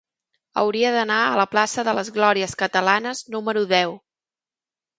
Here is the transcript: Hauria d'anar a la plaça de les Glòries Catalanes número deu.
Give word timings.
Hauria 0.61 0.93
d'anar 0.95 1.17
a 1.25 1.35
la 1.41 1.45
plaça 1.51 1.85
de 1.89 1.95
les 1.99 2.11
Glòries 2.17 2.57
Catalanes 2.63 3.25
número 3.37 3.65
deu. 3.77 3.97